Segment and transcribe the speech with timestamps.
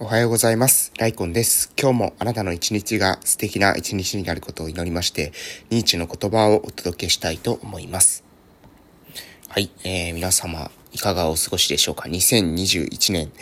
[0.00, 0.92] おはようございます。
[0.96, 1.72] ライコンです。
[1.76, 5.32] 今日もあなたの一日が素敵な一日になることを祈りまして、
[5.70, 8.22] ニーチの言葉をお届けしたいと思います。
[9.48, 13.32] はい、えー、皆様、いかがお過ごしでしょうか ?2021 年、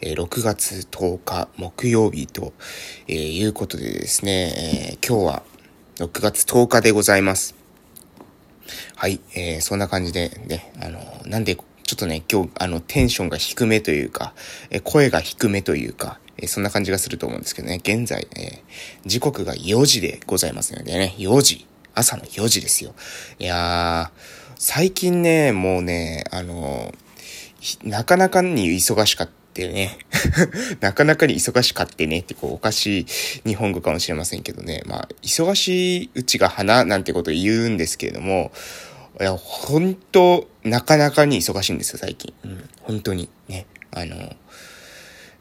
[0.00, 2.54] えー、6月10日木曜日と、
[3.08, 5.42] えー、いうことでですね、えー、今日は
[5.96, 7.54] 6月10日でございます。
[8.94, 14.34] はい、えー、そんな感じでね、あの、なんでちょっとね、今日、あの、テンションが低めというか、
[14.70, 18.62] え声が低めというか、えそんな感じがすると思うんですけどね、現在、え
[19.04, 22.92] 時刻が4時でございますのでね、4時、朝の4時ですよ。
[23.38, 26.92] いやー、最近ね、もうね、あの
[27.84, 29.96] なかなかに忙しかったね。
[30.80, 33.06] なかなかに忙しかってねってこうおかしい
[33.46, 34.82] 日本語かもしれませんけどね。
[34.84, 38.52] まあ、忙しいうちが花なんてことを言うんですけれども、
[39.18, 42.34] いや、本当なかなかに忙しいんですよ、最近。
[42.44, 43.28] うん、本当に。
[43.48, 43.66] ね。
[43.92, 44.34] あの、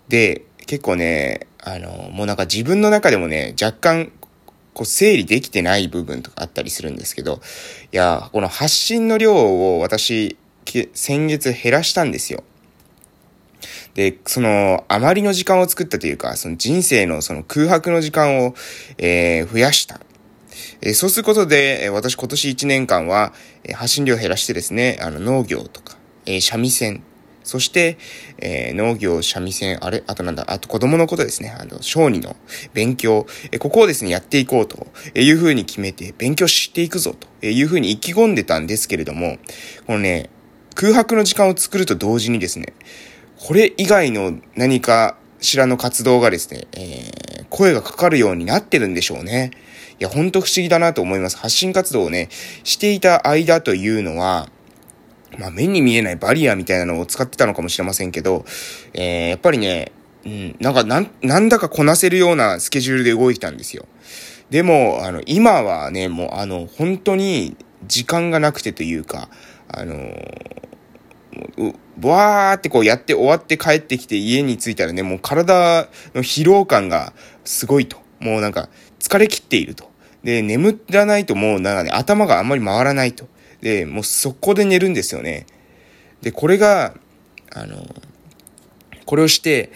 [0.08, 4.12] で、結構ね、あの、もうなんか自分の中でもね、若干、
[4.74, 7.42] こう、整理できてない部分とかあったりするんですけど、
[7.92, 10.38] いや、この発信の量を私、
[10.94, 12.44] 先月減らしたんですよ。
[13.94, 18.56] で、その、あまりの時間を作ったというか、その人生のその空白の時間を、
[18.98, 20.00] えー、増やした。
[20.82, 27.04] えそうすることで、え私今年1年間は、え発信量を減らしてですね、あの農業とか、え三味線、
[27.46, 27.98] そして、
[28.40, 30.04] えー、農業、三味線、あれ？
[30.08, 31.56] あとなんだ、あと子供のことですね。
[31.58, 32.36] あの、小児の
[32.74, 39.38] 勉強、えここをですね、やっていこうというふうに決めて、勉強していくぞというふうに意気込んでたんですけれども、
[39.86, 40.32] このね、
[40.74, 42.74] 空白の時間を作ると同時にですね、
[43.40, 49.52] これ以外の何かしらの活動がですね、えー、声がかかるようになってるんでしょうね。
[50.00, 51.38] いや、ほんと不思議だなと思います。
[51.38, 52.30] 発信活動をね、
[52.64, 54.50] していた間というのは、
[55.38, 58.46] まあ、目に見えないバリアみたいなのを使ってたのかもしれませんけど、
[58.94, 59.92] えー、やっぱりね、
[60.26, 63.86] うん、なんか、なん、なんだかこなせるようなスケジュールで動いてたんですよ。
[64.50, 69.30] でも、あの、今はね、もう、あの、本当に時間がなくてというか、
[69.68, 70.56] あのー、
[71.58, 77.14] う、わーってこうやって終わって帰ってきて家に着いたらね、もう体の疲労感が
[77.44, 78.05] すごいと。
[78.20, 79.90] もうなんか、疲れ切っていると。
[80.24, 83.28] で、眠らないともうなんかね、頭があんまり回らないと。
[83.62, 85.46] で、もう速攻で寝るんですよね。
[86.22, 86.96] で、これが、
[87.54, 87.86] あの、
[89.06, 89.72] これをして、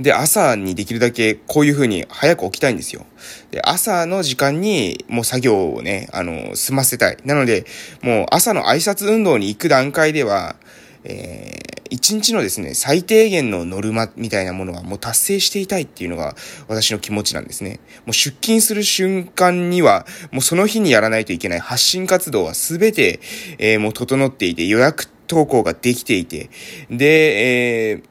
[0.00, 3.06] で、朝にできるだけこういう風に早く起きたいんですよ。
[3.50, 7.16] で、朝の時間にもう作業をね、あの、済ませたい。
[7.24, 7.64] なので、
[8.02, 10.56] もう朝の挨拶運動に行く段階では、
[11.04, 16.34] えー、一日のですね、最低限のノルマみたいなものはもう達成していたいっていうのが
[16.66, 17.78] 私の気持ちなんですね。
[18.04, 23.20] もう出勤する瞬間には、もうその日にやらないといけない発信活動はすべて、
[23.58, 26.50] えー、もう整っていて、予約投稿ができていて、
[26.90, 28.02] で、え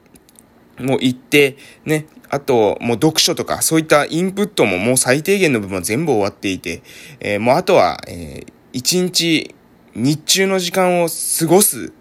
[0.78, 6.84] ー、もう行って、ね、あと、もう読書とか、そういったインプットももう最低限の部分は全部終わっていて、
[7.20, 9.54] えー、もうあとは、えー、一日、
[9.94, 11.92] 日中の時間を過ごす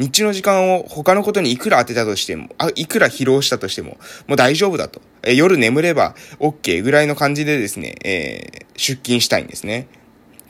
[0.00, 5.02] 日中の時間を他のことにいくら当てたとしても、あいくら疲労したとしても、もう大丈夫だと。
[5.22, 9.88] え夜眠れば OK ぐらいの感じでですね、えー、出勤したいんですね。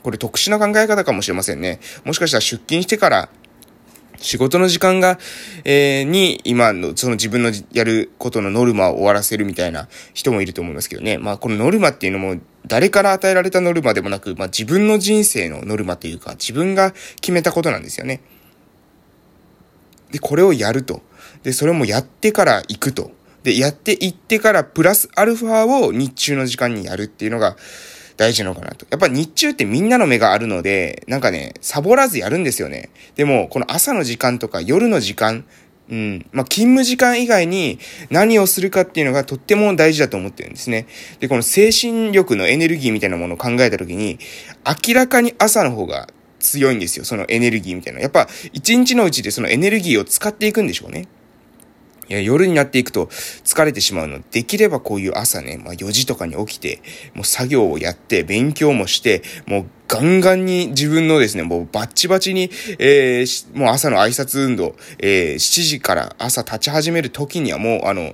[0.03, 1.81] これ特殊な考え方かもしれませんね。
[2.05, 3.29] もしかしたら出勤してから、
[4.21, 5.19] 仕事の時間が、
[5.65, 11.17] えー、に、今の、その自分のやることのノルマを終わらせるみたいな人もいると思いますけどね。
[11.17, 18.21] まあ、このノルマっていうのも、誰から与えられたノルマでもなく、まあ、自分の人生のノルマというか、自分が決めたことなんですよね。
[20.11, 21.01] で、これをやると。
[21.43, 23.11] で、それもやってから行くと。
[23.43, 27.55] で、やって行ってからプラスアルファを日中の時間にやるっていうのが
[28.17, 28.85] 大事なのかなと。
[28.89, 32.89] やっぱ日中ってみんなの目があるので、なんかね、サボらずやるんですよね。
[33.15, 35.45] でも、この朝の時間とか夜の時間、
[35.89, 36.25] うん。
[36.31, 37.79] まあ、勤務時間以外に
[38.09, 40.87] 何をするかっていうのがとっても大事だと思ってるんですね。
[41.19, 44.19] で、この精神力のエネルギーみたいなものを考えたときに、
[44.87, 46.07] 明らかに朝の方が
[46.41, 47.05] 強いんですよ。
[47.05, 47.99] そのエネルギーみたいな。
[47.99, 51.07] やっぱ、一日のうちでそのエネルギーを使っていくんでしょうね。
[52.11, 56.81] いや、夜になっていくと疲れてしまうので、できればこういう朝ね、まあ4時とかに起きて、
[57.13, 62.49] もう作業をやって、勉強もして、もうガンガンに自分のですね、もうバッチバチに、
[62.79, 68.13] えー、もう朝の挨拶運動、えー、7時から朝立ち始める時にはもう、あの、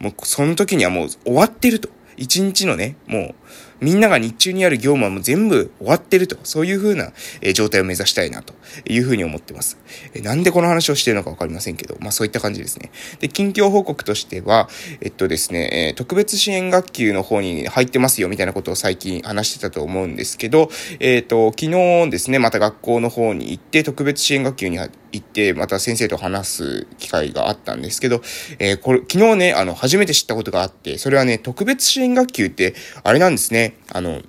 [0.00, 1.88] もうその時にはもう終わってると。
[2.18, 3.34] 一日のね、もう、
[3.80, 8.54] みんなが日中にやる業務はもう全部終わってると、そういう風な、え状態を目指したいなと
[8.86, 9.78] いう風に思ってます。
[10.14, 12.90] えなんでこの話をしてるのかわかりませんけど、まあそういった感じですね。
[13.20, 14.68] で、近況報告としては、
[15.00, 28.22] えっとですね、え特別支援学級の方に入ってますよみたいなことを最近話してたと思うんですけど、えっと、昨日ですね、また学校の方に行って特別支援学級に行って、また先生と話す機会があったんですけど、
[28.58, 34.22] えー、これ、昨日ね、あの、初めて知ったことがあって、それはね、特別支援学級って、あれなんですね、あの、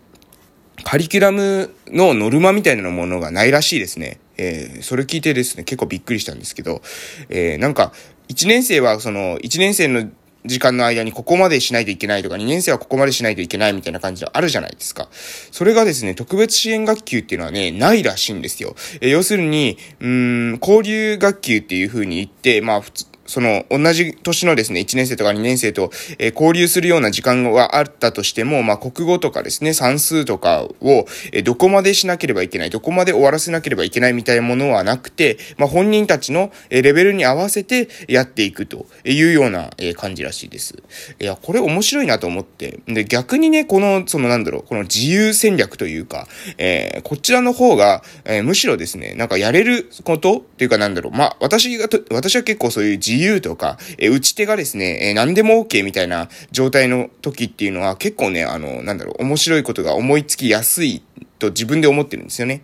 [0.83, 4.19] カリキュラムのノルマみたいなものがないらしいですね。
[4.38, 6.81] えー、それ聞いてですね、結構びっくりしたんですけど、
[7.29, 7.93] えー、なんか、
[8.29, 10.09] 1年生はその、1年生の
[10.45, 15.07] 時間の間にここまでしないといけないとか、2年生はここまでしないといけないみたいな感じであるじゃないですか。
[15.11, 18.75] それがですね、特別支援学級っていうのはね、ないらしいんですよ。
[19.01, 25.89] え要するに、うん、交流学級っていう風に言って、まあ普通、その、同じ年のですね、1年生とか2年生と、
[26.19, 40.83] えー、交流するような時間があったとしても、まあ、国語とかですね、算数とかを、えー、どこまでしなければいけない、どこまで終わらせなければいけないみたいなものはなくて、まあ、本人たちの、えー、レベルに合わせてやっていくというような、えー、感じらしいです。
[41.22, 42.80] いや、これ面白いなと思って。
[42.88, 61.01] で、逆にね、この、そのなんだろう、この自由戦略というか、えー、こちらの方が、えー、むしろですね、なんかやれることっていうかなんだろう、まあ、私がと私は結構そういう自由由とか、え打ち手がですね、え何でも OK みたいな状態の時っていうのは結構ね、あの、なんだろう、面白いことが思いつきやすい
[61.39, 62.63] と自分で思ってるんですよね。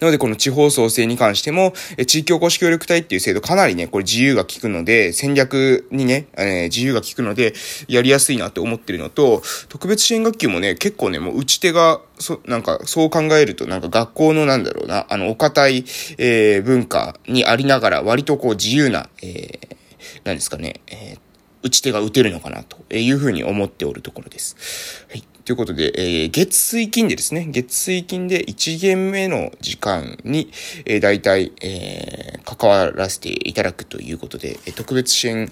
[0.00, 7.54] なので、この地方創生に関しても、え地域おこし協力隊っていう制度かなりね、これ自由が効くので、戦略にね、え、自由が効くので、
[7.88, 15.84] やりやすいなって思ってるのと、特別支援学級もね、結構ね、もう打ち手が、そ、なんか、そう考えると、なんか学校のなんだろうな、あの、お堅い、
[16.18, 19.76] えー、文化にありながら、割とこう自由な、えー、
[20.24, 21.18] なんですかね、えー、
[21.62, 25.06] 打ち手が打てるのかなというふうに思っておるところです。
[25.10, 25.24] はい。
[25.44, 30.50] ということで、えー、月水金でですね、月水金で1限目の時間に、
[30.84, 35.48] えー、大体、えー、関わらせていただくということで、特別支援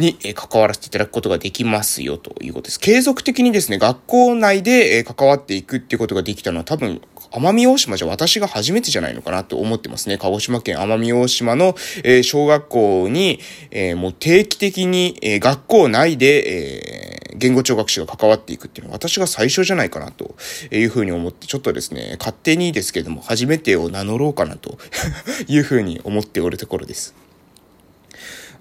[0.00, 2.80] に関わらせていただくことができますよということです。
[2.80, 7.00] 継続的にですね、学校内で関わっていくっていうことができたのは多分、
[7.32, 10.18] 奄美大島じゃ私が初めてじゃないのかなと思ってますね。
[10.18, 13.38] 鹿児島県奄美大島の、え、小学校に、
[13.70, 20.34] え、もう定期的に、え、学校内で、え、言語聴覚士が関わっていくっていうのは私が最初じゃないかなと
[20.72, 24.78] いうふうに思って、ちょっとですね、勝手にですけども、初めてを名乗ろうかなと
[25.46, 27.14] いうふうに思っておるところです。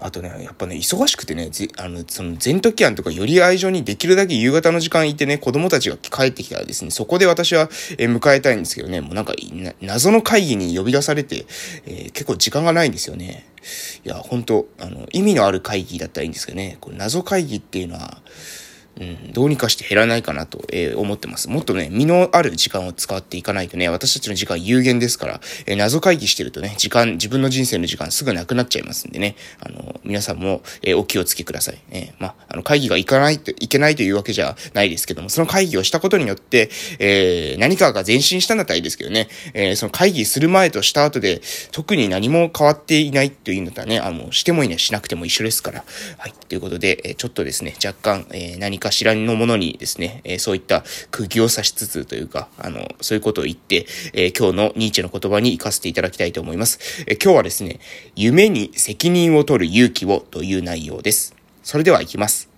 [0.01, 9.33] あとね、やっぱね、忙しくてね、あの、その、全時案とかより愛情にできるだけ夕方の時間いてね、子供たちが帰ってきたらですね、そこで私は、え迎えたいんですけどね、もうなんか、
[9.81, 11.45] 謎の会議に呼び出されて、
[11.85, 13.45] えー、結構時間がないんですよね。
[14.05, 18.21] いや、本当あの、意味のある会議だったらいいんですけどね、これ謎会議っていうのは、
[18.99, 21.49] うん、どうにかして減らないかなと、えー、思ってます。
[21.49, 31.79] もっとね、身のある時間を使っていかないとね、私たちの時間有限ですから、えー、謎会議してるとね、時間、自分の人生の時間すぐなくなっちゃいますんでね、あの、皆さんも、えー、お気をつけください。
[31.91, 36.69] えまあ、あの、会議が行かないといけないというわけじゃないですけども、その会議をしたことによって、
[36.99, 41.41] え何かが前進したんだったらいいですけどね、えその会議する前とした後で、
[41.71, 45.83] 特に何も変わっていないというんだったらね、あの、してもいいね、しなくても一緒ですから。
[46.17, 46.33] はい。
[46.47, 56.79] ということで、えちょっとですね、若干、え何かしらのものにですね、えそういった釘を刺しつつというか、あの、そういうことを言って、え今日のニーチェの言葉に活かせていただきたいと思います。
[57.07, 57.79] え今日はですね、
[58.15, 61.35] 夢に責任を取る勇気をという内容です。
[61.63, 62.49] それでは行きます。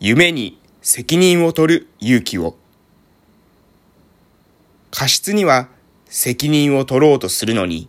[0.00, 2.56] 夢に責任を取る勇気を。
[4.90, 5.68] 過失には
[6.06, 7.88] 責任を取ろうとするのに、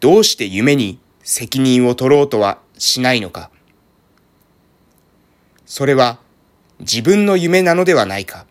[0.00, 3.50] どうして夢に責任を取ろうとはしないのか。
[5.74, 6.20] それは
[6.78, 8.46] 自分の夢なのではないか。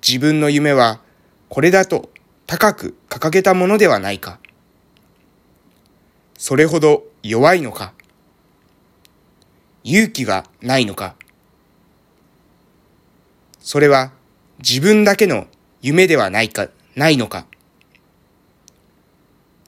[0.00, 1.00] 自分の夢は
[1.48, 2.10] これだと
[2.46, 4.38] 高く掲げたものではないか。
[6.38, 7.92] それほど弱いのか。
[9.82, 11.16] 勇気がないのか。
[13.58, 14.12] それは
[14.60, 15.48] 自分だけの
[15.80, 17.46] 夢ではないか、ないのか。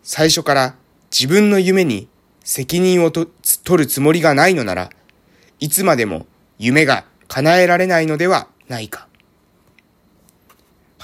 [0.04, 0.76] 最初から
[1.10, 2.06] 自分の夢に
[2.44, 3.26] 責任をと
[3.64, 4.90] 取るつもりがないのなら、
[5.61, 6.26] いつまでも
[6.58, 9.08] 夢が叶えられないのではないか。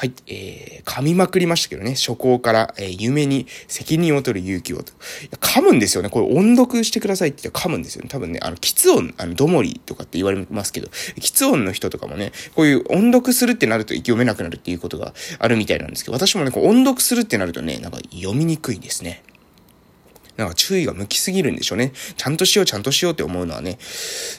[0.01, 4.95] はい、えー、噛みまくりましたけどね、初行から、えー、夢に責任を取る勇気をと。
[5.41, 6.09] 噛むんですよね。
[6.09, 8.09] これ音読してくださいって言ったら噛むんですよね。
[8.09, 19.23] 多分ね、あの、喫音、あの、どもりとかって言われますけど、喫音の人とかもね、こういう音読するってなると読めなくなるっていうことがあるみたいなんですけど、私もね、こう音読するってなるとね、なんか読みにくいですね。
[20.41, 21.93] なんか注意が向きすぎるんでしょうね。
[22.17, 23.79] ちゃんとしよう、ちゃんとしようって思うのはね、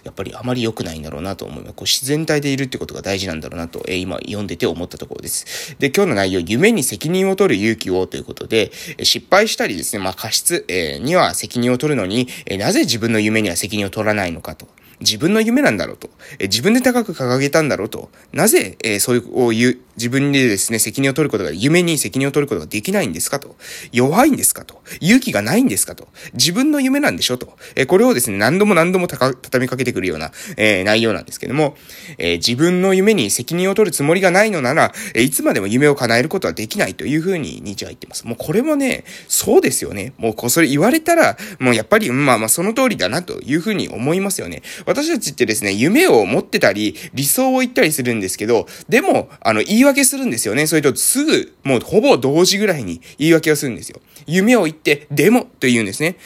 [0.04, 1.74] やっぱりあまり良くないんだろうなと思います。
[1.74, 5.76] こう自然体でいるってことが大事なんだろうなと、えー、今読んでて思ったところです。
[5.78, 8.72] で、今日の内容、夢に責任を取る勇気をということで、
[9.04, 14.68] 失敗したりですね、まあ過失、えー、には責任を取るのに、えー、なぜ自分の夢には責任を取らないのかと。
[15.02, 16.10] 自分の夢なんだろうと。
[16.40, 18.10] え自分で高く掲げたんだろうと。
[18.32, 23.56] なぜ、えそういう、自分でですね、責任を取ることが、夢に責任を取ることができないんですかと。
[23.92, 24.82] 弱いんですかと。
[25.00, 26.08] 勇気がないんですかと。
[26.34, 27.58] 自分の夢なんでしょと。
[27.76, 31.76] えこれをですね、何度も何度も畳みかけてくるような、え内容なんですけども、
[32.18, 38.26] え自分の夢に責任を取るつもりがないのなら、えいつまでも夢を叶えることはできないというふうにニーチは言ってます。
[38.26, 40.14] もうこれもね、そうですよね。
[40.18, 44.62] もうこそれ言われたら、もうやっぱり、まあまあその通りだなというふうに思いますよね。
[44.92, 50.68] 私たちってですね、夢を持ってたり、理想を言ったりするんですけど、でも、あの、言い訳するんですよね。
[50.68, 54.02] それとすぐ、もうほぼ同時ぐらいに言い訳をするんですよ。
[54.28, 56.18] 夢を言って、でも、と言うんですね。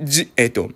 [0.00, 0.70] じ、えっ、と、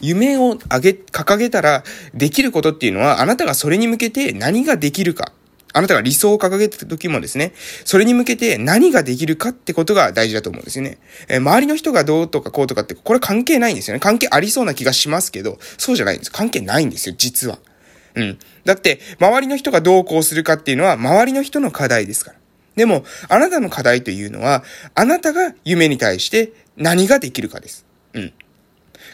[0.00, 5.32] 夢をあげ、掲げたら、できることっていうのは、あなたがそれに向けて何ができるか。
[5.74, 7.52] あなたが理想を掲げてた時もですね、
[7.84, 10.98] それに向けて何ができるかってことが大事だと思うんですよね。
[11.28, 14.00] えー、周りの人がどうとかこうとかって、これ関係ないんですよね。
[14.00, 16.30] 関係ありそうな気がしますけど、そうじゃないんです。
[16.30, 17.58] 関係ないんですよ、実は。
[18.14, 18.38] うん。
[18.64, 22.38] だって、周りの人がどうこうするかっていうのは、周りの人の課題ですから。
[22.76, 24.62] でも、あなたの課題というのは、
[24.94, 27.84] あなたが夢に対して何ができるかです。
[28.12, 28.32] うん。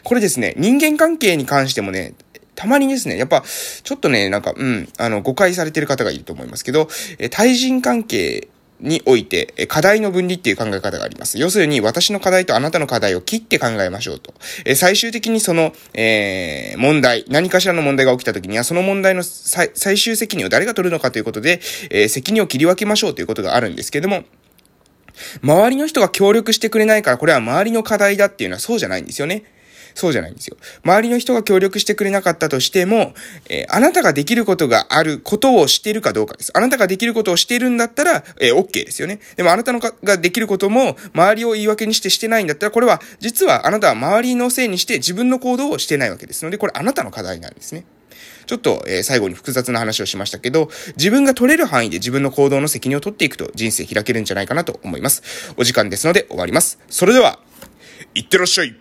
[0.03, 2.13] これですね、人間関係に関してもね、
[2.55, 3.43] たまにですね、やっぱ、
[3.83, 8.49] ちょっとね、なんか、うん、あの、誤解されてる方がいると思いますけど、え対人関係
[8.81, 11.39] において、課題の分離っていう考え方があります。
[11.39, 14.33] 要するに、私の課題とあなたの課題を切って考えましょうと。
[14.65, 24.23] え最終的にその、えー、問題、何かしらの問題が起きた時には、その問題の最終責任を誰が取るのかということで、えー、責任を切り分けましょうということがあるんですけども、
[25.43, 29.43] 周りの人が協力してくれないから、これは周りの課題だっていうのはそうじゃないんですよね。
[29.93, 30.57] そうじゃないんですよ。
[30.83, 33.13] 周りの人が協力してくれなかったとしても、
[33.49, 36.51] えー、あなたができることがあることをしているかどうかです。
[36.55, 39.19] あなたができることをしているんだったら、えー、OK ですよね。
[39.35, 47.85] でもあなたのができることも、周りを言い訳にしてしてないんだったら、これは、実はあなたは周りのせいにして自分の行動をしてないわけですので、これあなたの課題なんですね。
[48.45, 55.53] ちょっと、え、最後に複雑な話をしましたけど、自分が取れる範囲で自分の行動の責任を取っていくと人生開けるんじゃないかなと思います。
[55.57, 56.79] お時間ですので終わります。
[56.89, 57.39] それでは、
[58.13, 58.75] いってらっしゃい